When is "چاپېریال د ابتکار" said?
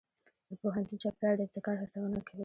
1.03-1.75